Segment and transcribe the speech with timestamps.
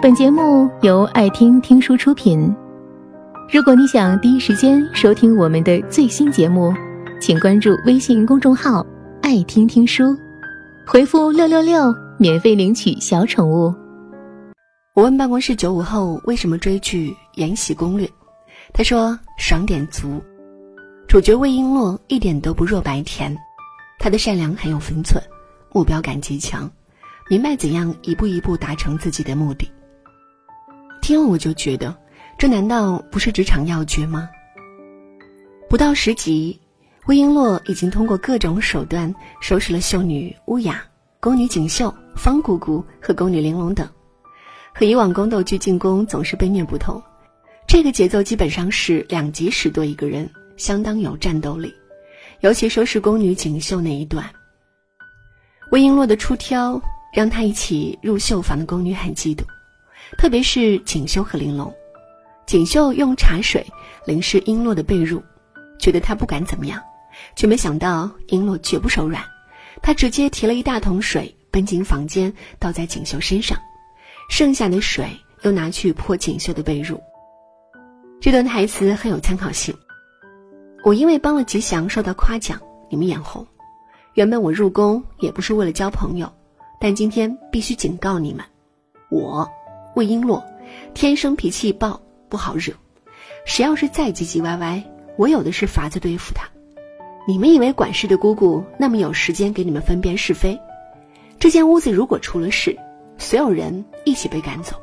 [0.00, 2.54] 本节目由爱听听书出品。
[3.52, 6.72] 如果你想第一时间收听我们的最新节目，
[7.20, 8.86] 请关注微信公众号
[9.20, 10.16] “爱听听书”，
[10.86, 13.74] 回复“六六六”免费领取小宠物。
[14.94, 18.06] 我问办公室九五后为什么追剧《延禧攻略》，
[18.72, 20.22] 他说爽点足。
[21.08, 23.36] 主角魏璎珞一点都不弱白甜，
[23.98, 25.20] 她的善良很有分寸，
[25.72, 26.70] 目标感极强，
[27.28, 29.68] 明白怎样一步一步达成自己的目的。
[31.08, 31.96] 听了我就觉得，
[32.36, 34.28] 这难道不是职场要诀吗？
[35.66, 36.60] 不到十集，
[37.06, 40.84] 魏璎珞已经通过各种手段收拾了秀女乌雅、
[41.18, 43.88] 宫女锦绣、方姑姑和宫女玲珑等，
[44.74, 47.02] 和以往宫斗剧进宫总是被虐不同，
[47.66, 50.28] 这个节奏基本上是两集十多一个人。
[50.58, 51.72] 相当有战斗力，
[52.40, 54.28] 尤其收拾宫女锦绣那一段。
[55.70, 56.78] 魏璎珞的出挑
[57.14, 59.42] 让她一起入绣房的宫女很嫉妒，
[60.16, 61.72] 特别是锦绣和玲珑。
[62.46, 63.66] 锦绣用茶水
[64.06, 65.22] 淋湿璎珞的被褥，
[65.78, 66.82] 觉得她不敢怎么样，
[67.36, 69.22] 却没想到璎珞绝不手软，
[69.82, 73.58] 她直接提了一大桶水奔进房间，倒在锦绣身上，
[74.30, 75.10] 剩下的水
[75.42, 76.98] 又拿去泼锦绣的被褥。
[78.20, 79.76] 这段台词很有参考性。
[80.84, 83.46] 我因为帮了吉祥受到夸奖，你们眼红。
[84.14, 86.32] 原本我入宫也不是为了交朋友，
[86.80, 88.44] 但今天必须警告你们：
[89.10, 89.48] 我
[89.98, 90.40] 魏璎珞
[90.94, 92.72] 天生脾气暴，不好惹。
[93.44, 94.80] 谁要是再唧唧歪歪，
[95.16, 96.48] 我有的是法子对付他。
[97.26, 100.56] 你们以为管事的姑姑那么有时间给你们分辨是非？
[101.40, 102.78] 这间屋子如果出了事，
[103.16, 104.76] 所有人一起被赶走。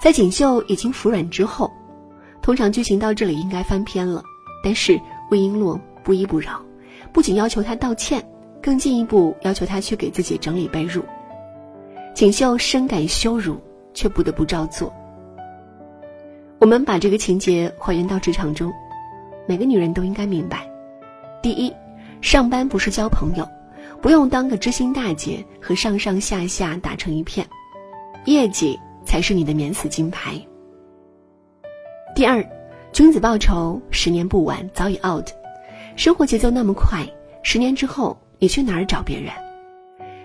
[0.00, 1.68] 在锦绣已经服软之后。
[2.42, 4.22] 通常剧情到这里应该翻篇了，
[4.62, 5.00] 但是
[5.32, 6.64] 魏璎珞不依不饶，
[7.12, 8.24] 不仅要求他道歉，
[8.62, 11.02] 更进一步要求他去给自己整理被褥。
[12.14, 13.58] 锦绣深感羞辱，
[13.94, 14.92] 却不得不照做。
[16.58, 18.72] 我们把这个情节还原到职场中，
[19.46, 20.70] 每个女人都应该明白：
[21.42, 21.72] 第一，
[22.20, 23.48] 上班不是交朋友，
[24.00, 27.46] 不用当个知心大姐和上上下下打成一片，
[28.26, 30.34] 业绩才是你的免死金牌。
[32.14, 32.46] 第二，
[32.92, 35.28] 君子报仇，十年不晚，早已 out。
[35.96, 37.04] 生活节奏那么快，
[37.42, 39.32] 十年之后你去哪儿找别人？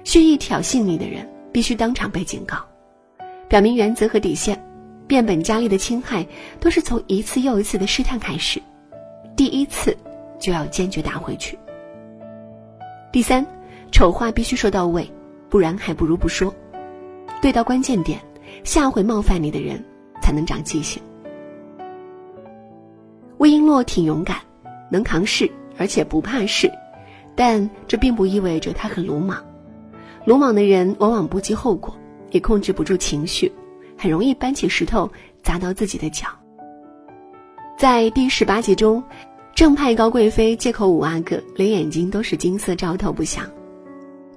[0.03, 2.63] 蓄意挑衅你的人，必须当场被警告，
[3.47, 4.63] 表明原则和底线。
[5.07, 6.23] 变本加厉的侵害，
[6.59, 8.61] 都是从一次又一次的试探开始，
[9.35, 9.97] 第一次
[10.37, 11.57] 就要坚决打回去。
[13.11, 13.43] 第三，
[13.91, 15.11] 丑话必须说到位，
[15.49, 16.53] 不然还不如不说。
[17.41, 18.19] 对到关键点，
[18.63, 19.83] 下回冒犯你的人
[20.21, 21.01] 才能长记性。
[23.39, 24.37] 魏璎珞挺勇敢，
[24.91, 26.71] 能扛事，而且不怕事，
[27.35, 29.43] 但这并不意味着她很鲁莽。
[30.27, 31.97] 鲁莽的人往往不计后果，
[32.31, 33.49] 也控制不住情绪，
[33.97, 35.09] 很容易搬起石头
[35.41, 36.27] 砸到自己的脚。
[37.77, 39.01] 在第十八集中，
[39.55, 43.49] 正派高贵妃借口五阿哥连眼睛都是金色，照透不响，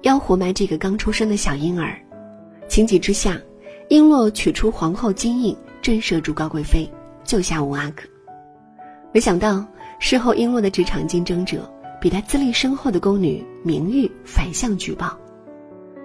[0.03, 1.93] 要活埋这个刚出生的小婴儿。
[2.69, 3.37] 情急之下，
[3.89, 6.89] 璎珞取出皇后金印，震慑住高贵妃，
[7.25, 8.03] 救下五阿哥。
[9.11, 9.65] 没想到，
[9.99, 11.69] 事后璎珞的职场竞争者
[11.99, 15.17] 比她资历深厚的宫女明玉反向举报，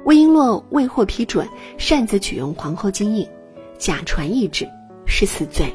[0.07, 3.29] 魏璎珞未获批准擅自取用皇后金印，
[3.77, 4.65] 假传懿旨，
[5.05, 5.67] 是死罪。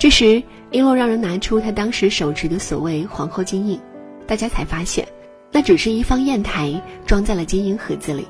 [0.00, 3.78] 这时，璎珞让人拿出她当时手持的所谓皇后金印，
[4.26, 5.06] 大家才发现，
[5.52, 8.26] 那只是一方砚台装在了金银盒子里，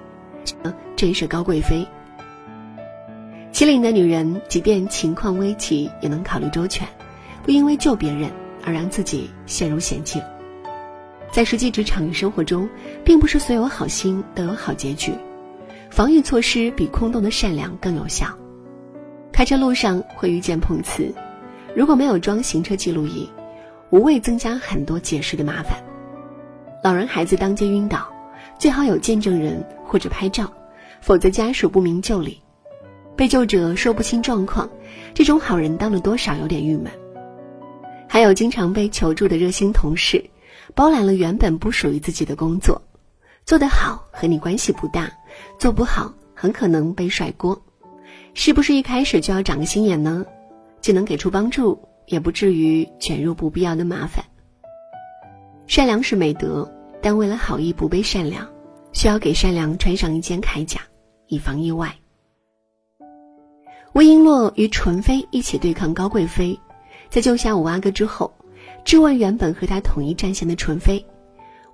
[0.97, 1.87] 震慑高贵妃。
[3.53, 6.85] 机灵的女人，即便情况危急，也能考虑周全。
[7.45, 8.29] 不因为救别人
[8.65, 10.21] 而让自己陷入险境，
[11.39, 12.69] 在实际职场与生活中，
[13.05, 15.13] 并不是所有好心都有好结局。
[15.89, 18.27] 防御措施比空洞的善良更有效。
[19.33, 21.15] 开车路上会遇见碰瓷，
[21.77, 23.31] 如果没有装行车记录仪，
[23.91, 25.81] 无谓增加很多解释的麻烦。
[26.83, 28.13] 老人孩子当街晕倒，
[28.59, 30.53] 最好有见证人或者拍照，
[31.01, 32.43] 否则家属不明就里，
[33.15, 34.69] 被救者说不清状况，
[35.15, 36.91] 这种好人当了多少有点郁闷。
[38.09, 40.21] 还有经常被求助的热心同事，
[40.75, 42.83] 包揽了原本不属于自己的工作，
[43.45, 45.13] 做得好和你关系不大，
[45.59, 47.63] 做不好很可能被甩锅。
[48.35, 50.25] 是不是一开始就要长个心眼呢？
[50.81, 54.25] 既能给出帮助，也不至于卷入不必要的麻烦。
[55.67, 56.73] 善良是美德，
[57.03, 58.49] 但为了好意不被善良，
[58.93, 60.81] 需要给善良穿上一件铠甲，
[61.27, 61.97] 以防意外。
[63.95, 66.61] 魏璎珞与纯妃一起对抗高贵妃。
[67.11, 68.33] 在救下五阿哥之后，
[68.89, 71.05] 质问原本和他统一战线的纯妃：“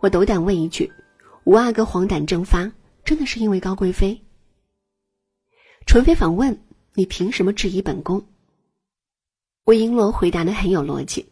[0.03, 0.91] 我斗胆问一句，
[1.45, 2.69] 五阿哥黄疸症发，
[3.05, 4.21] 真的是因为高贵妃？”
[5.87, 6.61] 纯妃反问
[6.95, 8.21] ：“你凭什么质疑本宫？”
[9.67, 11.25] 魏璎珞回答的很有逻辑：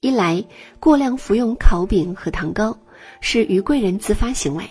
[0.00, 0.42] 一来，
[0.80, 2.74] 过量服用烤饼和糖糕
[3.20, 4.64] 是于贵人自发行为，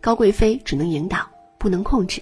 [0.00, 1.28] 高贵妃只能引导，
[1.58, 2.20] 不能控制；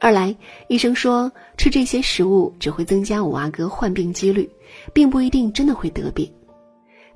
[0.00, 0.36] 二来，
[0.68, 4.46] 医生说吃这些食物只会增加五阿哥患病几率，
[4.92, 6.30] 并不一定真的会得病。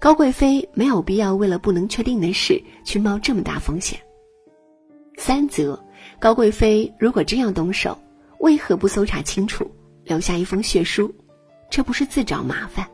[0.00, 4.00] 高贵妃没有必要为了不能确定的事去冒这么大风险。
[5.18, 5.78] 三则，
[6.18, 7.96] 高贵妃如果真要动手，
[8.38, 9.70] 为何不搜查清楚，
[10.02, 11.14] 留下一封血书？
[11.68, 12.88] 这不是自找麻烦？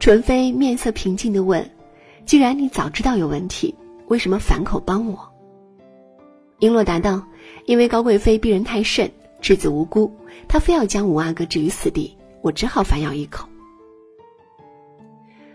[0.00, 1.64] 纯妃面色平静的问
[2.26, 3.72] ：“既然你早知道有问题，
[4.08, 5.16] 为什么反口帮我？”
[6.58, 7.24] 璎珞答道
[7.66, 9.08] ：“因为高贵妃逼人太甚，
[9.40, 10.12] 稚子无辜，
[10.48, 13.46] 她非要将五阿哥置于死地，我只好反咬一口。”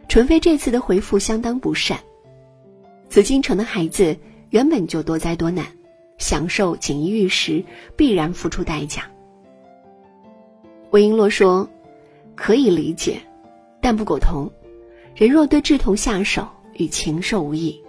[0.07, 1.99] 纯妃这次的回复相当不善。
[3.09, 4.15] 紫禁城的孩子
[4.49, 5.65] 原本就多灾多难，
[6.17, 7.63] 享受锦衣玉食
[7.95, 9.03] 必然付出代价。
[10.91, 11.67] 魏璎珞说
[12.35, 13.19] ：“可以理解，
[13.81, 14.49] 但不苟同。
[15.15, 17.79] 人若对志同下手，与禽兽无异。”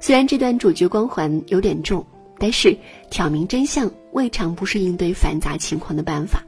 [0.00, 2.04] 虽然这段主角光环有点重，
[2.38, 2.76] 但是
[3.10, 6.44] 挑明真相未尝不是应对繁杂情况的办法。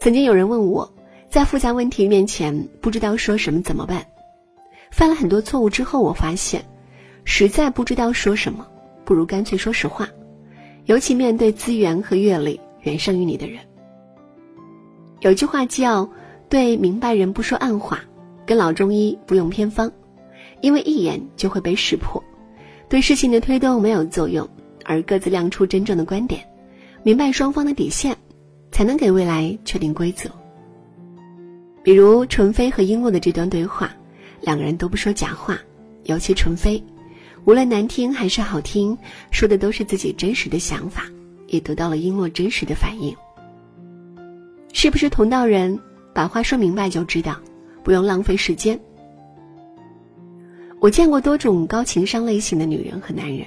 [0.00, 0.90] 曾经有人问我。
[1.38, 4.04] 在复杂问题面前，不知道说什么怎么办？
[4.90, 6.64] 犯了很多错误之后，我发现，
[7.24, 8.66] 实在不知道说什么，
[9.04, 10.08] 不如干脆说实话。
[10.86, 13.60] 尤其面对资源和阅历远胜于你的人。
[15.20, 16.10] 有句话叫
[16.50, 18.00] “对明白人不说暗话”，
[18.44, 19.92] 跟老中医不用偏方，
[20.60, 22.20] 因为一眼就会被识破，
[22.88, 24.44] 对事情的推动没有作用，
[24.84, 26.44] 而各自亮出真正的观点，
[27.04, 28.16] 明白双方的底线，
[28.72, 30.28] 才能给未来确定规则。
[31.82, 33.90] 比如纯妃和璎珞的这段对话，
[34.40, 35.58] 两个人都不说假话，
[36.04, 36.82] 尤其纯妃，
[37.44, 38.96] 无论难听还是好听，
[39.30, 41.04] 说的都是自己真实的想法，
[41.46, 43.14] 也得到了璎珞真实的反应。
[44.72, 45.78] 是不是同道人？
[46.14, 47.36] 把话说明白就知道，
[47.84, 48.78] 不用浪费时间。
[50.80, 53.46] 我见过多种高情商类型的女人和男人，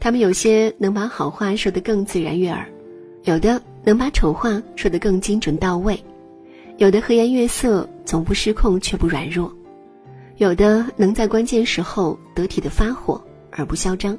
[0.00, 2.66] 他们有些能把好话说得更自然悦耳，
[3.24, 6.00] 有的能把丑话说得更精准到位。
[6.78, 9.50] 有的和颜悦色，总不失控却不软弱；
[10.36, 14.14] 有的能在关键时候得体的发火而不嚣张；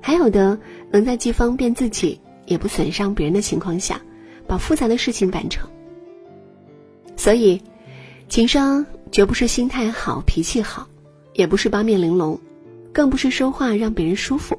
[0.00, 0.58] 还有的
[0.90, 4.00] 能在既方便自己也不损伤别人的情况下，
[4.46, 5.68] 把复杂的事情办成。
[7.14, 7.60] 所以，
[8.30, 10.88] 情商绝不是心态好、脾气好，
[11.34, 12.40] 也不是八面玲珑，
[12.90, 14.58] 更不是说话让别人舒服。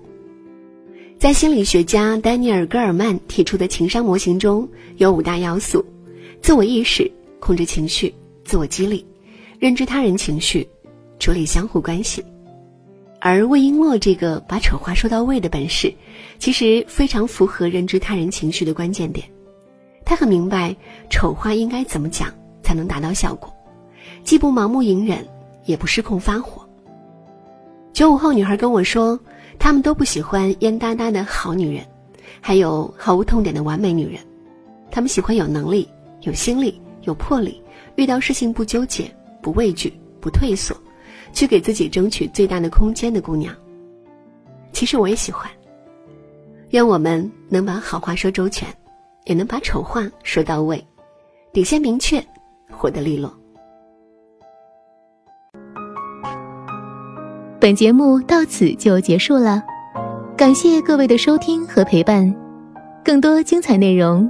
[1.18, 5.84] 在心理学家丹尼尔·戈尔曼提出的情商模型中有五大要素。
[6.42, 8.14] 自我意识、控制情绪、
[8.44, 9.06] 自我激励、
[9.60, 10.68] 认知他人情绪、
[11.20, 12.24] 处理相互关系，
[13.20, 15.94] 而魏璎珞这个把丑话说到位的本事，
[16.40, 19.28] 其实非常符合认知他人情绪的关键点。
[20.06, 20.74] 他很明白
[21.10, 23.54] 丑话应该怎么讲才能达到效果，
[24.24, 25.28] 既不盲目隐忍，
[25.66, 26.66] 也不失控发火。
[27.92, 29.20] 九五后女孩跟我说，
[29.60, 31.84] 她们都不喜欢蔫哒哒的好女人，
[32.40, 34.22] 还有毫无痛点的完美女人，
[34.90, 35.90] 她们喜欢有能力。
[36.22, 37.62] 有心力，有魄力，
[37.96, 39.10] 遇到事情不纠结、
[39.42, 40.76] 不畏惧、不退缩，
[41.32, 43.54] 去给自己争取最大的空间的姑娘。
[44.72, 45.50] 其实我也喜欢。
[46.72, 48.68] 愿我们能把好话说周全，
[49.26, 50.86] 也能把丑话说到位，
[51.54, 52.22] 底线明确，
[52.70, 53.34] 活得利落。
[57.60, 59.64] 本节目到此就结束了，
[60.36, 62.36] 感谢各位的收听和陪伴，
[63.04, 64.30] 更多精彩内容。